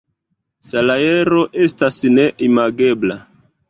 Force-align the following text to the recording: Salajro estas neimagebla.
Salajro 0.69 1.43
estas 1.69 2.03
neimagebla. 2.19 3.25